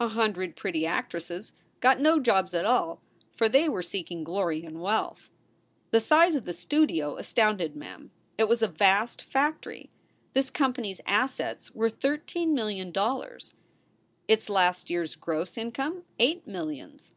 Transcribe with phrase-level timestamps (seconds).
[0.00, 3.02] A hundred pretty actresses got no jobs at all,
[3.36, 5.28] for they were seeking glory and wealth.
[5.90, 8.10] The size of the studio astounded Mem.
[8.38, 9.90] It was a vast factory.
[10.32, 13.52] This company s assets were thirteen million dol lars;
[14.26, 17.12] its last year s gross income eight millions.